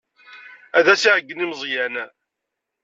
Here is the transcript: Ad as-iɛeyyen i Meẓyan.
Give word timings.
Ad 0.77 0.87
as-iɛeyyen 0.93 1.43
i 1.45 1.47
Meẓyan. 1.51 1.95